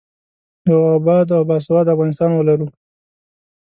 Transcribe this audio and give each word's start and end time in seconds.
یو 0.69 0.79
اباد 0.97 1.27
او 1.37 1.41
باسواده 1.49 1.89
افغانستان 1.93 2.31
ولرو. 2.35 2.67